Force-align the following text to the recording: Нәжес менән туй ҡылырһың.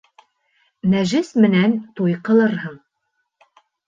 Нәжес 0.93 1.29
менән 1.45 1.75
туй 1.99 2.15
ҡылырһың. 2.31 2.79